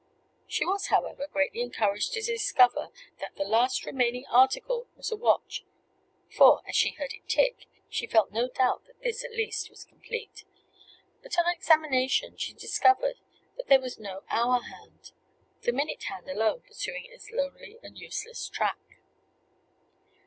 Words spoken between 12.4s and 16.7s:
discovered that there was no hour hand, the minute hand alone